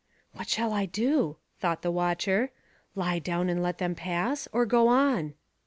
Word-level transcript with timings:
"What 0.33 0.49
shall 0.49 0.73
I 0.73 0.87
do?" 0.87 1.37
thought 1.59 1.83
the 1.83 1.91
watcher; 1.91 2.49
"lie 2.95 3.19
down 3.19 3.49
and 3.49 3.61
let 3.61 3.77
them 3.77 3.93
pass, 3.93 4.47
or 4.51 4.65
go 4.65 4.87
on?" 4.87 5.35